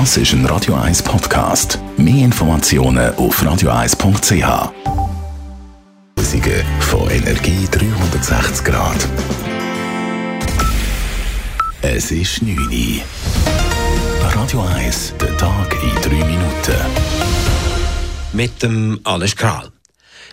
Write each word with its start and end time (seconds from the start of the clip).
Das 0.00 0.16
ist 0.16 0.32
ein 0.32 0.44
Radio 0.46 0.74
1 0.74 1.04
Podcast. 1.04 1.78
Mehr 1.96 2.24
Informationen 2.24 3.14
auf 3.14 3.40
radio1.ch. 3.40 4.72
Musik 6.16 6.64
von 6.80 7.08
Energie 7.08 7.68
360 7.70 8.64
Grad. 8.64 9.08
Es 11.80 12.10
ist 12.10 12.42
9 12.42 12.58
Uhr. 12.58 13.02
Radio 14.34 14.62
1, 14.62 15.14
der 15.20 15.36
Tag 15.36 15.76
in 15.80 16.02
3 16.02 16.24
Minuten. 16.26 16.74
Mit 18.32 18.60
dem 18.64 18.98
Alles 19.04 19.36
Kral. 19.36 19.70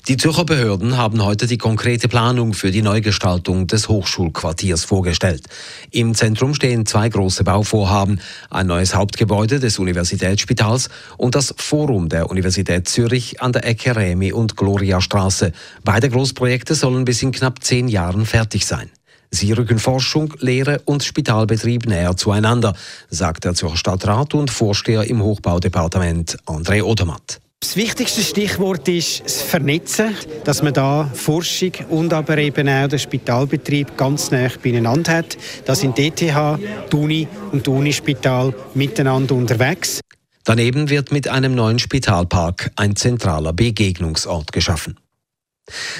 Die 0.07 0.17
Zürcher 0.17 0.45
Behörden 0.45 0.97
haben 0.97 1.23
heute 1.23 1.45
die 1.45 1.59
konkrete 1.59 2.07
Planung 2.07 2.55
für 2.55 2.71
die 2.71 2.81
Neugestaltung 2.81 3.67
des 3.67 3.87
Hochschulquartiers 3.87 4.83
vorgestellt. 4.83 5.43
Im 5.91 6.15
Zentrum 6.15 6.55
stehen 6.55 6.87
zwei 6.87 7.07
große 7.07 7.43
Bauvorhaben, 7.43 8.19
ein 8.49 8.65
neues 8.65 8.95
Hauptgebäude 8.95 9.59
des 9.59 9.77
Universitätsspitals 9.77 10.89
und 11.17 11.35
das 11.35 11.53
Forum 11.55 12.09
der 12.09 12.31
Universität 12.31 12.89
Zürich 12.89 13.43
an 13.43 13.53
der 13.53 13.63
Ecke 13.63 13.95
Remi 13.95 14.33
und 14.33 14.57
Gloria 14.57 15.01
Straße. 15.01 15.53
Beide 15.83 16.09
Großprojekte 16.09 16.73
sollen 16.73 17.05
bis 17.05 17.21
in 17.21 17.31
knapp 17.31 17.63
zehn 17.63 17.87
Jahren 17.87 18.25
fertig 18.25 18.65
sein. 18.65 18.89
Sie 19.29 19.51
rücken 19.51 19.77
Forschung, 19.77 20.33
Lehre 20.39 20.81
und 20.85 21.03
Spitalbetrieb 21.03 21.85
näher 21.85 22.17
zueinander, 22.17 22.73
sagt 23.11 23.45
der 23.45 23.53
Zürcher 23.53 23.77
Stadtrat 23.77 24.33
und 24.33 24.49
Vorsteher 24.49 25.03
im 25.03 25.21
Hochbaudepartement 25.21 26.39
André 26.47 26.81
Odermatt. 26.81 27.39
Das 27.71 27.77
wichtigste 27.77 28.21
Stichwort 28.21 28.85
ist 28.89 29.23
das 29.23 29.43
Vernetzen, 29.43 30.13
dass 30.43 30.61
man 30.61 30.73
da 30.73 31.09
Forschung 31.13 31.71
und 31.89 32.11
aber 32.11 32.37
eben 32.39 32.67
auch 32.67 32.89
den 32.89 32.99
Spitalbetrieb 32.99 33.95
ganz 33.95 34.29
nah 34.29 34.49
beieinander 34.61 35.13
hat. 35.13 35.37
Da 35.63 35.73
sind 35.73 35.97
die 35.97 36.07
ETH, 36.07 36.19
die 36.19 36.95
Uni 36.97 37.27
und 37.53 37.65
Unispital 37.69 38.53
miteinander 38.73 39.35
unterwegs. 39.35 40.01
Daneben 40.43 40.89
wird 40.89 41.13
mit 41.13 41.29
einem 41.29 41.55
neuen 41.55 41.79
Spitalpark 41.79 42.71
ein 42.75 42.97
zentraler 42.97 43.53
Begegnungsort 43.53 44.51
geschaffen. 44.51 44.99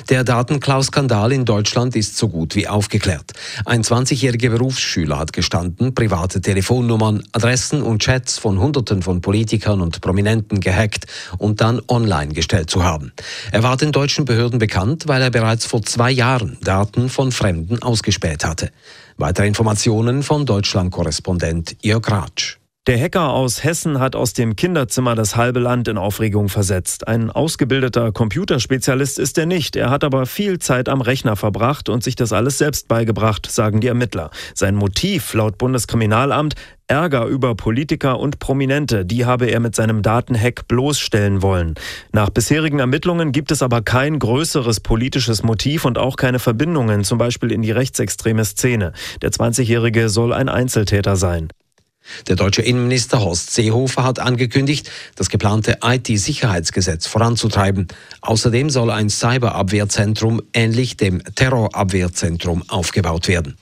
Der 0.10 0.24
Datenklau-Skandal 0.24 1.32
in 1.32 1.46
Deutschland 1.46 1.96
ist 1.96 2.18
so 2.18 2.28
gut 2.28 2.56
wie 2.56 2.68
aufgeklärt. 2.68 3.32
Ein 3.66 3.84
20-jähriger 3.84 4.50
Berufsschüler 4.50 5.20
hat 5.20 5.34
gestanden, 5.34 5.94
private 5.94 6.42
Telefonnummern, 6.42 7.24
Adressen 7.32 7.82
und 7.82 8.02
Chats 8.02 8.38
von 8.38 8.60
Hunderten 8.60 9.02
von 9.02 9.22
Politikern 9.22 9.82
und 9.82 10.02
Prominenten 10.02 10.60
gehackt 10.60 11.06
und 11.38 11.62
dann 11.62 11.82
online 11.88 12.34
gestellt 12.34 12.70
zu 12.70 12.84
haben. 12.84 13.14
Er 13.52 13.64
war 13.64 13.78
den 13.78 13.92
deutschen 13.92 14.26
Behörden 14.26 14.60
bekannt, 14.60 15.08
weil 15.08 15.22
er 15.22 15.32
bereits 15.32 15.66
vor 15.66 15.82
zwei 15.84 16.12
Jahren 16.12 16.58
Daten 16.62 17.10
von 17.10 17.32
Fremden 17.32 17.82
ausgespäht 17.82 18.44
hatte. 18.44 18.72
Weitere 19.18 19.48
Informationen 19.48 20.24
von 20.24 20.46
Deutschland-Korrespondent 20.46 21.78
Jörg 21.82 22.10
Ratsch. 22.10 22.61
Der 22.88 23.00
Hacker 23.00 23.30
aus 23.30 23.64
Hessen 23.64 24.00
hat 24.00 24.16
aus 24.16 24.34
dem 24.34 24.56
Kinderzimmer 24.56 25.14
das 25.14 25.36
halbe 25.36 25.60
Land 25.60 25.88
in 25.88 26.00
Aufregung 26.00 26.50
versetzt. 26.50 27.08
Ein 27.08 27.30
ausgebildeter 27.30 28.12
Computerspezialist 28.12 29.20
ist 29.20 29.38
er 29.38 29.46
nicht. 29.46 29.76
Er 29.76 29.92
hat 29.92 30.04
aber 30.04 30.26
viel 30.26 30.58
Zeit 30.58 30.90
am 30.90 31.02
Rechner 31.02 31.36
verbracht 31.36 31.90
und 31.90 32.04
sich 32.04 32.16
das 32.16 32.34
alles 32.34 32.58
selbst 32.58 32.88
beigebracht, 32.88 33.46
sagen 33.52 33.82
die 33.82 33.88
Ermittler. 33.88 34.32
Sein 34.56 34.74
Motiv 34.74 35.32
laut 35.36 35.60
Bundeskriminalamt 35.60 36.56
Ärger 36.88 37.28
über 37.28 37.54
Politiker 37.54 38.20
und 38.20 38.40
Prominente, 38.40 39.06
die 39.06 39.28
habe 39.28 39.46
er 39.46 39.60
mit 39.60 39.76
seinem 39.76 40.02
Datenhack 40.02 40.68
bloßstellen 40.68 41.44
wollen. 41.44 41.76
Nach 42.14 42.32
bisherigen 42.32 42.80
Ermittlungen 42.80 43.32
gibt 43.32 43.52
es 43.52 43.62
aber 43.62 43.84
kein 43.84 44.18
größeres 44.18 44.80
politisches 44.80 45.44
Motiv 45.44 45.86
und 45.86 46.00
auch 46.00 46.16
keine 46.16 46.40
Verbindungen, 46.40 47.04
zum 47.04 47.20
Beispiel 47.20 47.52
in 47.52 47.62
die 47.62 47.72
rechtsextreme 47.72 48.44
Szene. 48.44 48.92
Der 49.22 49.30
20-Jährige 49.30 50.10
soll 50.10 50.34
ein 50.34 50.50
Einzeltäter 50.50 51.16
sein. 51.16 51.50
Der 52.28 52.36
deutsche 52.36 52.62
Innenminister 52.62 53.22
Horst 53.22 53.54
Seehofer 53.54 54.04
hat 54.04 54.20
angekündigt, 54.20 54.90
das 55.16 55.30
geplante 55.30 55.80
IT-Sicherheitsgesetz 55.84 57.08
voranzutreiben. 57.08 57.88
Außerdem 58.22 58.70
soll 58.70 58.92
ein 58.92 59.10
Cyberabwehrzentrum 59.10 60.42
ähnlich 60.54 60.98
dem 60.98 61.24
Terrorabwehrzentrum 61.36 62.64
aufgebaut 62.68 63.28
werden. 63.28 63.58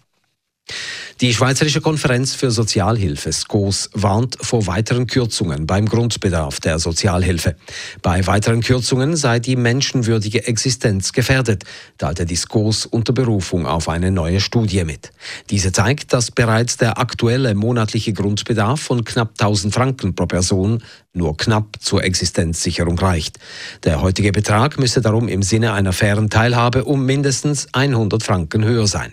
Die 1.22 1.34
Schweizerische 1.34 1.82
Konferenz 1.82 2.34
für 2.34 2.50
Sozialhilfe 2.50 3.34
SCOS 3.34 3.90
warnt 3.92 4.38
vor 4.40 4.68
weiteren 4.68 5.06
Kürzungen 5.06 5.68
beim 5.68 5.86
Grundbedarf 5.86 6.62
der 6.62 6.80
Sozialhilfe. 6.80 7.58
Bei 8.02 8.26
weiteren 8.26 8.62
Kürzungen 8.62 9.18
sei 9.18 9.40
die 9.40 9.58
menschenwürdige 9.58 10.48
Existenz 10.48 11.12
gefährdet, 11.12 11.66
teilte 11.98 12.26
die 12.26 12.38
SCOS 12.38 12.86
unter 12.86 13.12
Berufung 13.12 13.68
auf 13.68 13.90
eine 13.90 14.12
neue 14.12 14.40
Studie 14.40 14.86
mit. 14.86 15.12
Diese 15.50 15.74
zeigt, 15.74 16.14
dass 16.14 16.32
bereits 16.32 16.78
der 16.78 16.98
aktuelle 16.98 17.54
monatliche 17.54 18.14
Grundbedarf 18.14 18.80
von 18.80 19.04
knapp 19.04 19.32
1000 19.32 19.74
Franken 19.74 20.16
pro 20.16 20.26
Person 20.26 20.82
nur 21.12 21.36
knapp 21.36 21.82
zur 21.82 22.02
Existenzsicherung 22.02 22.98
reicht. 22.98 23.40
Der 23.84 24.02
heutige 24.02 24.32
Betrag 24.32 24.80
müsse 24.80 25.02
darum 25.02 25.28
im 25.28 25.44
Sinne 25.44 25.74
einer 25.74 25.92
fairen 25.92 26.30
Teilhabe 26.30 26.86
um 26.86 27.06
mindestens 27.06 27.68
100 27.74 28.24
Franken 28.24 28.64
höher 28.64 28.88
sein. 28.88 29.12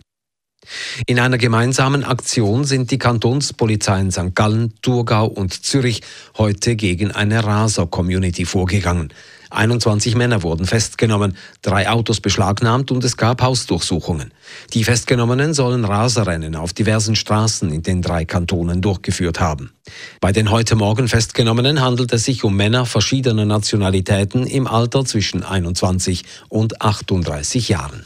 In 1.07 1.19
einer 1.19 1.39
gemeinsamen 1.39 2.05
Aktion 2.05 2.65
sind 2.65 2.91
die 2.91 2.99
Kantonspolizeien 2.99 4.11
St. 4.11 4.35
Gallen, 4.35 4.75
Thurgau 4.83 5.27
und 5.27 5.65
Zürich 5.65 6.03
heute 6.39 6.77
gegen 6.77 7.11
eine 7.11 7.45
Raser-Community 7.45 8.45
vorgegangen. 8.45 9.13
21 9.51 10.17
Männer 10.17 10.43
wurden 10.43 10.67
festgenommen, 10.67 11.37
drei 11.63 11.89
Autos 11.89 12.21
beschlagnahmt 12.21 12.91
und 12.91 13.05
es 13.05 13.17
gab 13.17 13.43
Hausdurchsuchungen. 13.43 14.33
Die 14.73 14.85
Festgenommenen 14.85 15.55
sollen 15.55 15.85
Raserrennen 15.85 16.57
auf 16.57 16.73
diversen 16.73 17.17
Straßen 17.17 17.73
in 17.73 17.83
den 17.83 18.03
drei 18.03 18.25
Kantonen 18.25 18.83
durchgeführt 18.83 19.41
haben. 19.41 19.73
Bei 20.21 20.33
den 20.33 20.51
heute 20.51 20.75
Morgen 20.75 21.09
Festgenommenen 21.09 21.81
handelt 21.81 22.13
es 22.13 22.25
sich 22.25 22.45
um 22.45 22.57
Männer 22.57 22.87
verschiedener 22.87 23.45
Nationalitäten 23.45 24.47
im 24.47 24.67
Alter 24.67 25.05
zwischen 25.05 25.45
21 25.45 26.25
und 26.49 26.83
38 26.83 27.69
Jahren. 27.69 28.05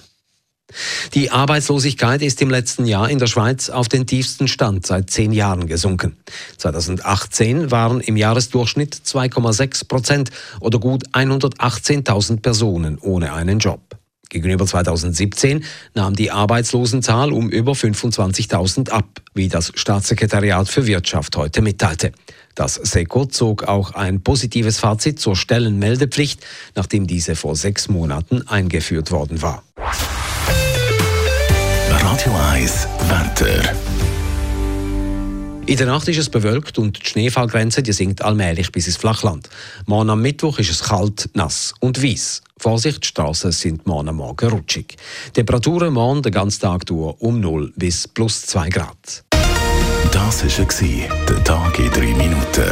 Die 1.15 1.31
Arbeitslosigkeit 1.31 2.23
ist 2.23 2.41
im 2.43 2.51
letzten 2.51 2.87
Jahr 2.87 3.11
in 3.11 3.19
der 3.19 3.27
Schweiz 3.27 3.71
auf 3.71 3.89
den 3.89 4.07
tiefsten 4.07 4.49
Stand 4.49 4.87
seit 4.87 5.11
zehn 5.11 5.33
Jahren 5.33 5.67
gesunken. 5.67 6.17
2018 6.59 7.71
waren 7.71 8.01
im 8.01 8.17
Jahresdurchschnitt 8.17 8.95
2,6 8.95 9.89
Prozent 9.89 10.31
oder 10.61 10.79
gut 10.79 11.09
118.000 11.13 12.41
Personen 12.41 12.99
ohne 12.99 13.33
einen 13.33 13.59
Job. 13.59 13.81
Gegenüber 14.31 14.65
2017 14.65 15.65
nahm 15.95 16.15
die 16.15 16.31
Arbeitslosenzahl 16.31 17.33
um 17.33 17.51
über 17.51 17.73
25.000 17.73 18.91
ab, 18.91 19.21
wie 19.35 19.49
das 19.49 19.73
Staatssekretariat 19.75 20.69
für 20.69 20.87
Wirtschaft 20.87 21.37
heute 21.37 21.63
mitteilte. 21.63 22.13
Das 22.55 22.75
SECO 22.75 23.27
zog 23.27 23.65
auch 23.65 23.93
ein 23.93 24.23
positives 24.23 24.79
Fazit 24.79 25.19
zur 25.19 25.35
Stellenmeldepflicht, 25.35 26.45
nachdem 26.77 27.07
diese 27.07 27.35
vor 27.35 27.57
sechs 27.57 27.89
Monaten 27.89 28.47
eingeführt 28.47 29.11
worden 29.11 29.43
war. 29.43 29.65
Radio 32.01 32.33
1 32.53 32.89
Wetter. 33.09 33.75
In 35.67 35.77
der 35.77 35.87
Nacht 35.87 36.09
ist 36.09 36.19
es 36.19 36.29
bewölkt 36.29 36.79
und 36.79 37.01
die 37.01 37.09
Schneefallgrenze 37.09 37.83
die 37.83 37.93
sinkt 37.93 38.23
allmählich 38.23 38.73
bis 38.73 38.87
ins 38.87 38.97
Flachland. 38.97 39.49
Morgen 39.87 40.11
am 40.11 40.21
Mittwoch 40.21 40.59
ist 40.59 40.71
es 40.71 40.83
kalt, 40.83 41.31
nass 41.35 41.75
und 41.81 42.03
weiss. 42.03 42.43
Vorsicht, 42.59 43.05
die 43.05 43.09
Straßen 43.09 43.53
sind 43.53 43.87
morgen 43.87 44.09
am 44.09 44.17
Morgen 44.17 44.51
rutschig. 44.51 44.97
Temperaturen 45.33 45.93
morgen 45.93 46.23
den 46.23 46.33
ganzen 46.33 46.61
Tag 46.63 46.87
durch 46.87 47.21
um 47.21 47.41
0 47.41 47.73
bis 47.77 48.09
plus 48.09 48.43
2 48.47 48.69
Grad. 48.71 49.25
Das 50.11 50.43
war 50.43 51.09
der 51.29 51.45
Tag 51.45 51.79
in 51.79 51.91
3 51.91 52.01
Minuten. 52.15 52.71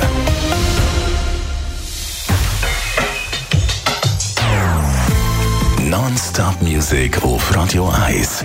Non-Stop-Musik 5.89 7.23
auf 7.23 7.55
Radio 7.55 7.89
1. 7.89 8.45